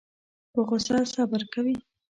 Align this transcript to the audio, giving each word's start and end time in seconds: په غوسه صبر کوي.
په 0.53 0.59
غوسه 0.67 0.97
صبر 1.13 1.41
کوي. 1.53 1.75